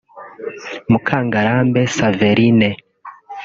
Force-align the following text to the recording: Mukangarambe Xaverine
Mukangarambe 0.91 1.81
Xaverine 1.95 2.69